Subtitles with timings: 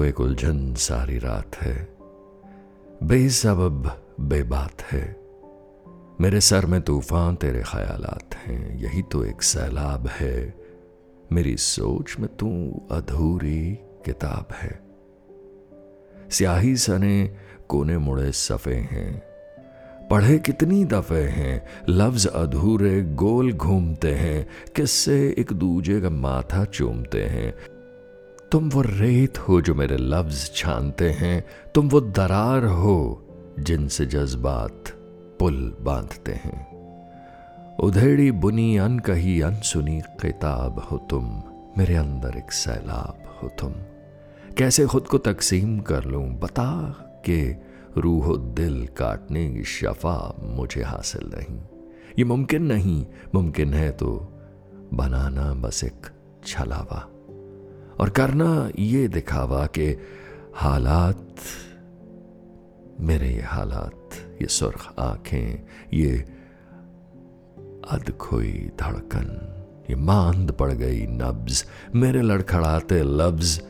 [0.00, 1.96] तो एक उलझन सारी रात है।
[3.02, 5.20] बेसबब, बेबात है।
[6.20, 10.54] मेरे सर में तूफ़ान, तेरे ख्यालात हैं। यही तो एक सैलाब है।
[11.32, 14.80] मेरी सोच में तू अधूरी किताब है।
[16.30, 17.36] स्याही सने,
[17.68, 19.22] कोने मुड़े सफ़े हैं।
[20.08, 27.24] पढ़े कितनी दफ़े हैं। लफ्ज अधूरे गोल घूमते हैं। किससे एक दूजे का माथा चूमते
[27.24, 27.54] हैं।
[28.52, 33.26] तुम वो रेत हो जो मेरे लफ्ज छानते हैं, तुम वो दरार हो
[33.60, 34.84] जिनसे जज्बात
[35.38, 36.70] पुल बांधते हैं।
[37.76, 41.42] उधेड़ी बुनी अनकही अनसुनी किताब हो तुम,
[41.78, 43.72] मेरे अंदर एक सैलाब हो तुम।
[44.58, 47.56] कैसे खुद को तकसीम कर लूँ, बता के
[48.00, 51.58] रूह दिल काटने की शफा मुझे हासिल नहीं।
[52.18, 54.32] ये मुमकिन नहीं, मुमकिन है तो
[54.94, 56.06] बनाना बस एक
[56.46, 57.08] छलावा।
[58.00, 59.96] और करना ये दिखावा कि
[60.54, 61.36] हालात,
[63.00, 64.10] मेरे ये हालात,
[64.42, 65.62] ये सुर्ख आँखें,
[65.94, 66.24] ये
[67.90, 69.28] अध खोई धड़कन,
[69.90, 73.60] ये मांद पड़ गई नब्ज, मेरे लड़खड़ाते लफ्ज,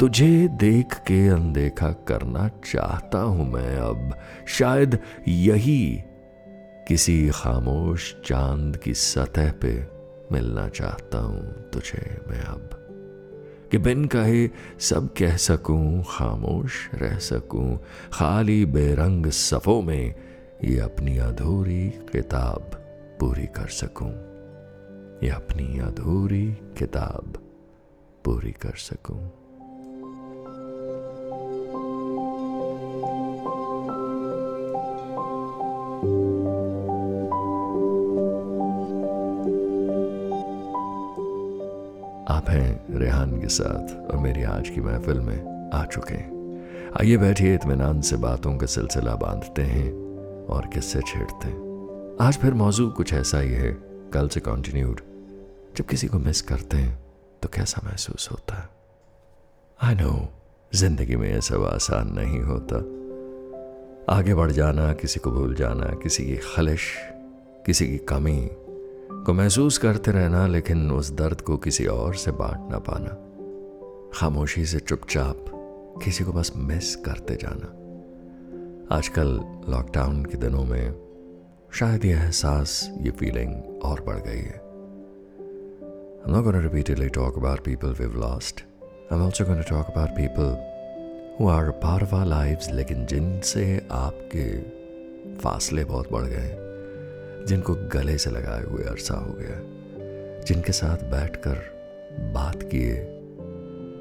[0.00, 4.14] तुझे देख के अनदेखा करना चाहता हूँ मैं अब।
[4.48, 6.02] शायद यही
[6.88, 9.88] किसी खामोश चाँद की सतह पे
[10.32, 12.79] मिलना चाहता हूँ तुझे मैं अब।
[13.70, 17.78] कि बिन कहे सब कह सकूँ, खामोश रह सकूँ,
[18.12, 20.14] खाली बेरंग सफ़ों में
[20.64, 22.70] ये अपनी अधूरी किताब
[23.20, 24.10] पूरी कर सकूँ।
[25.24, 26.46] ये अपनी अधूरी
[26.78, 27.38] किताब
[28.24, 29.39] पूरी कर सकूँ।
[42.40, 47.16] आप हैं रेहान के साथ और मेरी आज की महफिल में आ चुके हैं। आइए
[47.16, 49.90] बैठिए इतमान से बातों का सिलसिला बांधते हैं
[50.46, 53.72] और किससे छेड़ते हैं। आज फिर मौजू कुछ ऐसा ही है,
[54.12, 55.00] कल से कंटिन्यूड
[55.76, 56.98] जब किसी को मिस करते हैं
[57.42, 58.68] तो कैसा महसूस होता है?
[59.82, 60.28] आई नो
[60.74, 62.76] ज़िंदगी में यह सब आसान नहीं होता।
[64.16, 66.88] आगे बढ़ जाना, किसी को भूल जाना, किसी की खलिश,
[67.66, 68.50] किसी की कमी
[69.12, 73.26] को महसूस करते रहना, लेकिन उस दर्द को किसी और से बांट ना पाना।
[74.14, 75.44] खामोशी से चुपचाप
[76.04, 77.76] किसी को बस मिस करते जाना।
[78.96, 79.28] आजकल
[79.68, 80.94] लॉकडाउन के दिनों में
[81.72, 84.70] शायद ये एहसास, ये फीलिंग और बढ़ गई है।
[86.24, 88.54] I'm not going to repeatedly talk about people we've lost.
[89.12, 90.56] I'm also going to talk about people
[91.38, 94.60] who are a part of our lives, लेकिन जिनसे आपके
[95.36, 96.69] फासले बहुत बढ़ गए हैं।
[97.46, 99.58] जिनको गले से लगाए हुए अरसा हो गया,
[100.44, 101.58] जिनके साथ बैठकर
[102.34, 103.06] बात किए,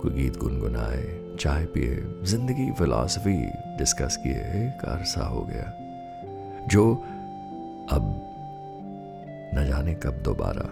[0.00, 3.36] कोई गीत गुनगुनाए, चाय पिए, ज़िंदगी, फिलॉसफी
[3.78, 5.72] डिस्कस किए, एक अरसा हो गया,
[6.68, 6.94] जो
[7.92, 8.24] अब
[9.54, 10.66] न जाने कब दोबारा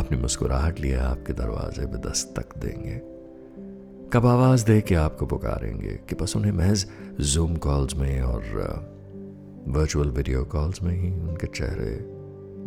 [0.00, 3.00] अपनी मुस्कुराहट लिए आपके दरवाजे पे दस्तक देंगे।
[4.12, 6.86] कब आवाज़ दे के आपको पुकारेंगे कि बस उन्हें महज
[7.20, 8.42] जूम कॉल्स में और
[9.68, 11.90] वर्चुअल वीडियो कॉल्स में ही उनके चेहरे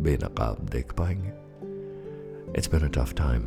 [0.02, 1.28] बेनकाब देख पाएँगे।
[2.58, 3.42] It's been a tough time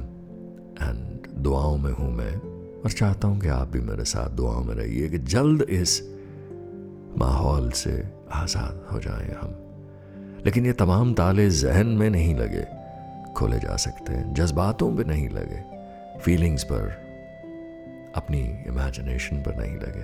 [0.82, 2.36] and दुआओं में हूँ मैं,
[2.82, 6.02] और चाहता हूँ कि आप भी मेरे साथ दुआओं में रहिए कि जल्द इस
[7.18, 9.56] माहौल से आज़ाद हो जाएँ हम।
[10.46, 12.66] लेकिन ये तमाम ताले जहन में नहीं लगे,
[13.34, 15.64] खोले जा सकते हैं, जज्बातों पे नहीं लगे
[16.20, 16.88] फीलिंग्स पर,
[18.16, 20.04] अपनी इमेजिनेशन पर नहीं लगे।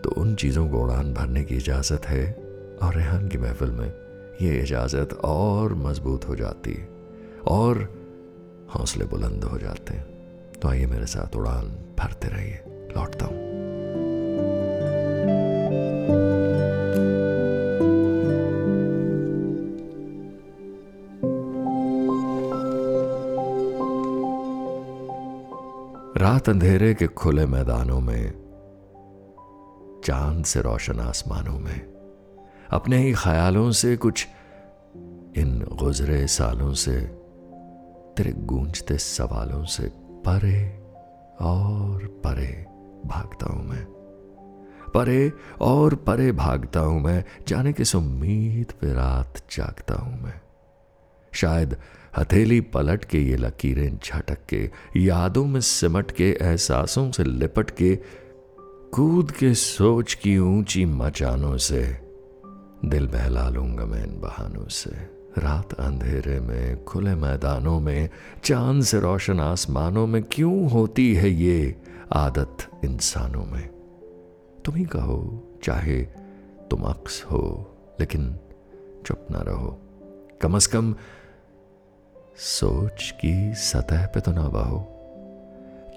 [0.00, 2.45] तो उन चीज़ों को उड़ान भरने की इजाज़त है
[2.82, 3.92] और रेहान की महफिल में
[4.42, 6.88] ये इजाज़त और मज़बूत हो जाती है
[7.48, 7.78] और
[8.74, 10.06] हौसले बुलंद हो जाते हैं।
[10.52, 12.60] तो आइए मेरे साथ उड़ान भरते रहिए।
[12.96, 13.56] लौटता हूँ।
[26.16, 28.32] रात अंधेरे के खुले मैदानों में,
[30.04, 31.95] चाँद से रोशन आसमानों में
[32.70, 34.26] अपने ही ख्यालों से कुछ
[35.36, 37.00] इन गुजरे सालों से,
[38.16, 39.82] तेरे गूंजते सवालों से
[40.28, 40.78] परे
[41.40, 42.66] और परे
[43.06, 43.84] भागता हूँ मैं।
[44.94, 50.40] परे और परे भागता हूँ मैं, जाने किस उम्मीद पे रात जागता हूँ मैं।
[51.32, 51.76] शायद
[52.18, 57.98] हथेली पलट के ये लकीरें झटक के, यादों में सिमट के, एहसासों से लिपट के,
[58.92, 62.05] कूद के सोच की ऊँची मचानों से
[62.84, 64.90] दिल बहला लूँगा मैं इन बहानों से।
[65.38, 68.10] रात अंधेरे में, खुले मैदानों में,
[68.44, 71.82] चाँद से रोशन आसमानों में, क्यों होती है ये
[72.12, 73.70] आदत इंसानों में?
[74.64, 76.02] तुम ही कहो, चाहे
[76.70, 78.38] तुम अक्स हो, लेकिन
[79.06, 79.78] चुप ना रहो।
[80.42, 80.94] कम अज कम
[82.36, 84.92] सोच की सतह पे तो ना बहो।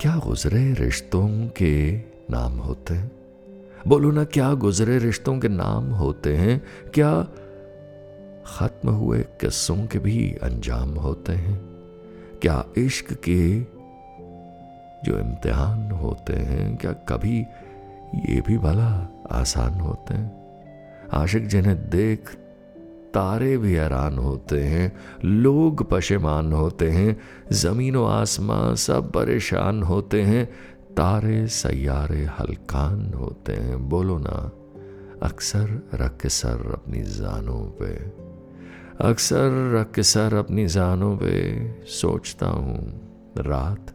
[0.02, 1.98] क्या गुजरे रिश्तों के
[2.30, 2.94] नाम होते?
[2.94, 3.19] हैं
[3.88, 6.62] बोलो ना, क्या गुजरे रिश्तों के नाम होते हैं?
[6.94, 7.28] क्या
[8.46, 11.62] खत्म हुए किस्सों के भी अंजाम होते हैं?
[12.42, 13.60] क्या इश्क के
[15.04, 17.40] जो इम्तिहान होते हैं, क्या कभी
[18.16, 20.40] ये भी भला आसान होते हैं?
[21.14, 22.38] आशिक, जिन्हें देख
[23.14, 27.20] तारे भी हैरान होते हैं, लोग पशेमान होते हैं,
[27.52, 30.50] ज़मीन व आसमां सब परेशान होते हैं
[30.92, 34.52] तारे सैारे हलकान होते हैं। बोलो ना,
[35.28, 37.94] अक्सर रख सर अपनी जानों पे।
[39.10, 43.02] अक्सर रख सर अपनी जानों पे, सोचता हूँ,
[43.38, 43.90] रात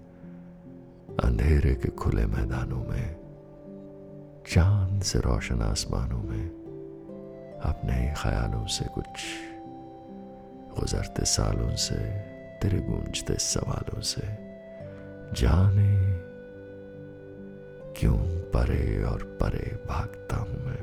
[1.25, 3.17] अंधेरे के खुले मैदानों में,
[4.49, 6.49] चाँद से रोशन आसमानों में,
[7.65, 9.25] अपने ही ख्यालों से कुछ
[10.81, 11.97] गुजरते सालों से,
[12.63, 14.23] तेरे गूंजते सवालों से,
[15.43, 16.14] जाने
[17.97, 18.17] क्यों
[18.55, 20.83] परे और परे भागता हूँ मैं?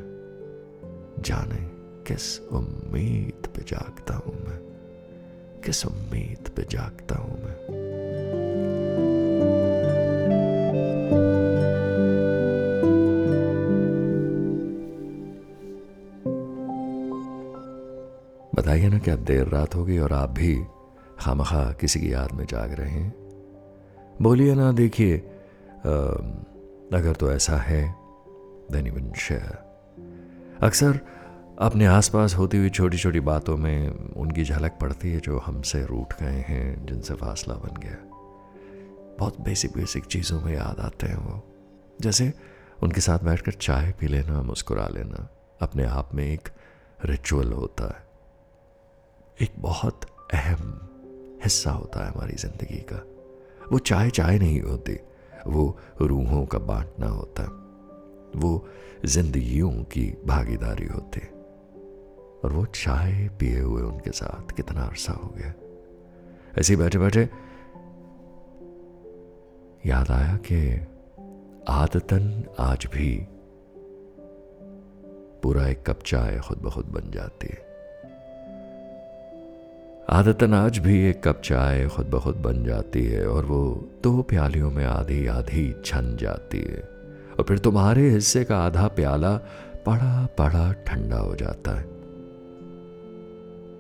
[1.20, 1.60] जाने
[2.08, 4.60] किस उम्मीद पे जागता हूँ मैं?
[5.66, 7.56] किस उम्मीद पे जागता हूँ मैं?
[18.56, 20.56] बताइए ना क्या देर रात होगी और आप भी
[21.20, 23.14] खामखा किसी की याद में जाग रहे हैं।
[24.22, 25.18] बोलिए ना, देखिए
[26.94, 27.96] अगर तो ऐसा है
[28.72, 29.72] देन इवन शेयर
[30.64, 31.00] अक्सर
[31.60, 36.22] अपने आसपास होती हुई छोटी छोटी बातों में उनकी झलक पड़ती है जो हमसे रूठ
[36.22, 37.98] गए हैं, जिनसे फासला बन गया।
[39.20, 41.44] बहुत बेसिक बेसिक चीज़ों में याद आते हैं वो।
[42.02, 42.34] जैसे
[42.84, 45.30] उनके साथ बैठकर चाय पी लेना, मुस्कुरा लेना,
[45.62, 46.50] अपने आप में एक
[47.06, 48.08] रिचुअल होता है।
[49.42, 50.02] एक बहुत
[50.34, 50.90] अहम
[51.44, 53.06] हिस्सा होता है हमारी ज़िंदगी का।
[53.72, 54.98] वो चाय चाय नहीं होती।
[55.48, 57.44] वो रूहों का बांटना होता।
[58.36, 58.68] वो
[59.06, 61.22] जिंदगियों की भागीदारी होती।
[62.46, 65.54] और वो चाय पिए हुए उनके साथ कितना अरसा हो गया।
[66.60, 67.30] ऐसे बैठे बैठे
[69.86, 70.88] याद आया कि
[71.70, 73.28] आदतन आज भी
[75.44, 77.71] पूरा एक कप चाय खुद ब खुद बन जाती है।
[80.14, 84.22] आदतन आज भी एक कप चाय खुद ब खुद बन जाती है और वो दो
[84.22, 86.80] प्यालियों में आधी आधी छन जाती है।
[87.40, 89.38] और फिर तुम्हारे हिस्से का आधा प्याला
[89.86, 91.84] पड़ा पड़ा ठंडा हो जाता है।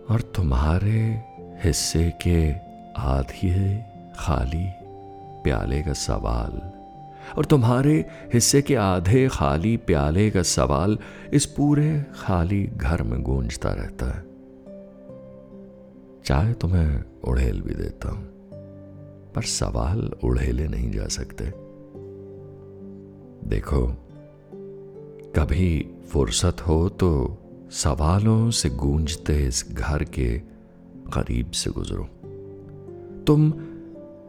[0.10, 1.24] और तुम्हारे
[1.63, 2.56] हिस्से के
[2.98, 3.86] आधे
[4.19, 4.66] खाली
[5.44, 6.62] प्याले का सवाल
[7.38, 10.98] और तुम्हारे हिस्से के आधे खाली प्याले का सवाल
[11.34, 14.31] इस पूरे खाली घर में गूंजता रहता है।
[16.25, 18.23] चाहे तो मैं उड़ेल भी देता हूँ,
[19.35, 21.45] पर सवाल उड़ेले नहीं जा सकते।
[23.50, 23.85] देखो,
[25.35, 27.38] कभी फुर्सत हो तो
[27.71, 30.38] सवालों से गूंजते इस घर के
[31.13, 32.03] करीब से गुजरो।
[33.27, 33.53] तुम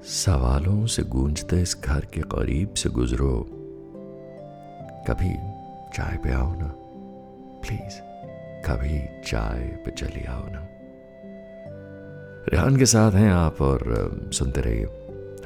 [0.04, 3.34] सवालों से गूंजते इस घर के करीब से गुजरो।
[5.08, 5.32] कभी
[5.96, 6.72] चाय पे आओ ना,
[7.62, 8.00] प्लीज़,
[8.66, 8.98] कभी
[9.30, 10.66] चाय पे चली आओ ना।
[12.48, 13.80] रेहान के साथ हैं आप और
[14.32, 14.84] सुनते रहिए।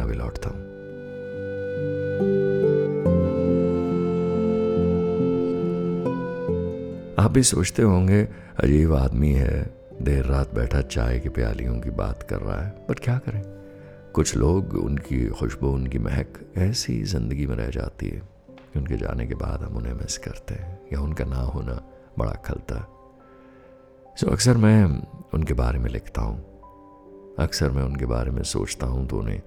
[0.01, 0.61] अभी लौटता हूँ।
[7.19, 8.23] आप भी सोचते होंगे,
[8.59, 12.99] अजीब आदमी है, देर रात बैठा चाय की प्यालियों की बात कर रहा है बट
[12.99, 13.43] क्या करें?
[14.15, 19.27] कुछ लोग उनकी खुशबू, उनकी महक ऐसी ज़िंदगी में रह जाती है कि उनके जाने
[19.27, 21.83] के बाद हम उन्हें मिस करते हैं, या उनका ना होना
[22.19, 24.85] बड़ा खलता है। सो अक्सर मैं
[25.35, 26.56] उनके बारे में लिखता हूँ।
[27.39, 29.43] अक्सर मैं उनके बारे में सोचता हूँ तो उन्हें,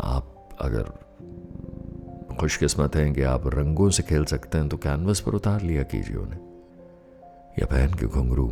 [0.00, 0.82] आप अगर
[2.40, 6.16] खुशकिस्मत हैं कि आप रंगों से खेल सकते हैं तो कैनवस पर उतार लिया कीजिए
[6.16, 6.40] उन्हें।
[7.58, 8.46] या पहन के घुंघरू,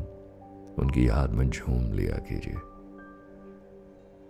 [0.78, 2.54] उनकी याद में झूम लिया कीजिए।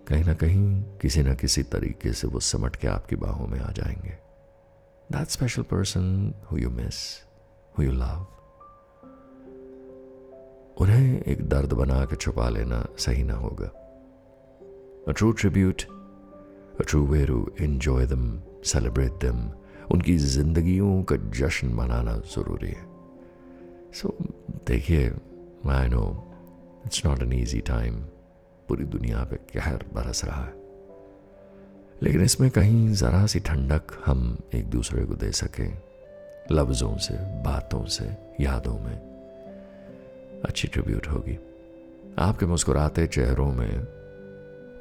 [0.09, 3.71] कहीं ना कहीं, किसी ना किसी तरीके से वो समट के आपकी बाहों में आ
[3.71, 4.19] जाएँगे।
[5.13, 7.23] That special person who you miss
[7.79, 8.27] who you love
[10.81, 13.67] उन्हें एक दर्द बना के छुपा लेना सही ना होगा।
[15.09, 15.83] A true tribute
[16.81, 19.51] a true way to enjoy them celebrate them
[19.91, 22.87] उनकी जिंदगियों का जश्न मनाना ज़रूरी है।
[23.93, 24.17] सो
[24.67, 25.09] देखिए
[25.71, 26.33] I know
[26.87, 27.95] it's not an easy time
[28.69, 30.55] पूरी दुनिया पे कहर बरस रहा है।
[32.03, 35.79] लेकिन इसमें कहीं ज़रा सी ठंडक हम एक दूसरे को दे सकें,
[36.53, 38.05] लफ्ज़ों से, बातों से,
[38.41, 39.16] यादों में।
[40.45, 41.39] अच्छी ट्रिब्यूट होगी।
[42.19, 43.79] आपके मुस्कुराते चेहरों में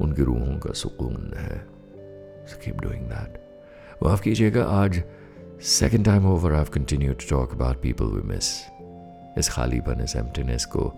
[0.02, 1.66] उनकी रूहों का सुकून है।
[2.64, 3.42] कीप डूइंग दैट
[4.04, 5.04] माफ़ कीजिएगा, आज
[5.62, 8.66] second time over I continue to talk about people we miss
[9.38, 10.90] इस खालीपन इस एम्प्टीनेस को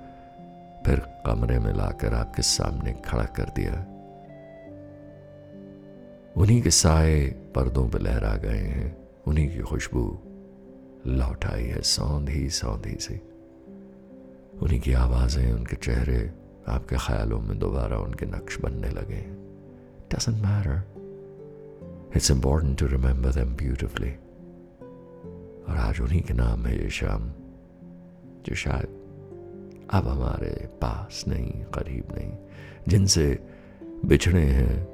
[0.86, 3.86] फिर कमरे में लाकर आपके सामने खड़ा कर दिया।
[6.38, 8.98] उन्हीं के साए पर्दों पर लहरा गए हैं।
[9.28, 10.20] उन्हीं की खुशबू
[11.08, 13.37] लौट आई है, सौंधी सौंधी से।
[14.62, 16.34] उन्हीं की आवाज़ें, उनके चेहरे
[16.68, 19.48] आपके ख्यालों में दोबारा उनके नक्श बनने लगे
[20.14, 20.86] Doesn't matter.
[22.14, 24.12] It's important to remember them beautifully.
[25.70, 27.32] और आज उन्हीं के नाम है ये शाम,
[28.46, 28.88] जो शायद
[29.92, 32.34] अब हमारे पास नहीं, करीब नहीं
[32.88, 33.40] जिनसे
[34.06, 34.88] बिछड़े हैं,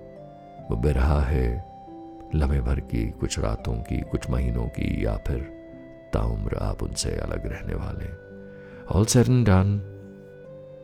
[0.69, 1.65] वो बिरहा है,
[2.35, 5.39] लम्हे भर की, कुछ रातों की, कुछ महीनों की, या फिर
[6.13, 8.32] ताउम्र आप उनसे अलग रहने वाले
[8.91, 9.79] all set and done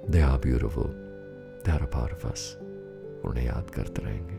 [0.09, 0.91] they are beautiful
[1.65, 2.57] they are a part of us
[3.25, 4.37] उन्हें याद करते रहेंगे।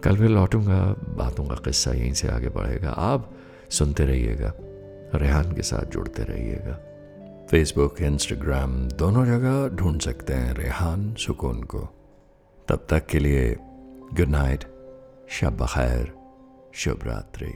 [0.00, 3.30] कल मैं लौटूँगा, बातों का किस्सा यहीं से आगे बढ़ेगा। आप
[3.70, 4.52] सुनते रहिएगा,
[5.14, 6.80] रेहान के साथ जुड़ते रहिएगा।
[7.50, 11.88] फेसबुक इंस्टाग्राम दोनों जगह ढूंढ सकते हैं रेहान सुकून को।
[12.68, 13.56] तब तक के लिए
[14.14, 14.64] गुड नाइट
[15.30, 16.12] शब बखैर,
[16.74, 17.52] शुभ रात्रि।